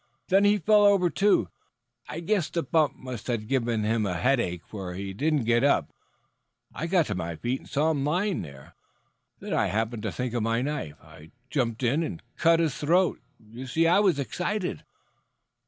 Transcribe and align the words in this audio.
Then 0.29 0.45
he 0.45 0.57
fell 0.57 0.83
over, 0.83 1.11
too. 1.11 1.49
I 2.09 2.21
guess 2.21 2.49
the 2.49 2.63
bump 2.63 2.95
must 2.95 3.27
have 3.27 3.47
given 3.47 3.83
him 3.83 4.07
a 4.07 4.17
headache 4.17 4.65
for 4.65 4.95
he 4.95 5.13
didn't 5.13 5.43
get 5.43 5.63
up. 5.63 5.93
I 6.73 6.87
got 6.87 7.05
to 7.05 7.13
my 7.13 7.35
feet 7.35 7.59
and 7.59 7.69
saw 7.69 7.91
him 7.91 8.03
lying 8.03 8.41
there. 8.41 8.73
Then 9.39 9.53
I 9.53 9.67
happened 9.67 10.01
to 10.01 10.11
think 10.11 10.33
of 10.33 10.41
my 10.41 10.63
knife. 10.63 10.95
I 11.03 11.29
jumped 11.51 11.83
in 11.83 12.01
and 12.01 12.23
cut 12.35 12.59
his 12.59 12.75
throat. 12.79 13.21
You 13.51 13.67
see, 13.67 13.85
I 13.85 13.99
was 13.99 14.17
excited." 14.17 14.83